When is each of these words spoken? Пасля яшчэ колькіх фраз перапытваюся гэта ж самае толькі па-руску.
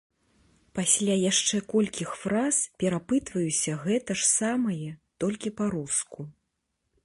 Пасля 0.77 1.15
яшчэ 1.31 1.59
колькіх 1.73 2.09
фраз 2.21 2.63
перапытваюся 2.83 3.77
гэта 3.85 4.11
ж 4.23 4.29
самае 4.31 4.91
толькі 5.25 5.57
па-руску. 5.61 6.31